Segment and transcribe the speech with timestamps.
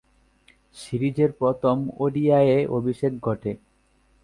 [0.77, 3.51] সিরিজের প্রথম ওডিআইয়ে অভিষেক ঘটে।